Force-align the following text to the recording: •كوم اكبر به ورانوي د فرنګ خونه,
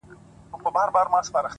•كوم 0.51 0.61
اكبر 0.61 0.87
به 0.93 0.99
ورانوي 0.99 1.19
د 1.25 1.27
فرنګ 1.31 1.33
خونه, 1.45 1.49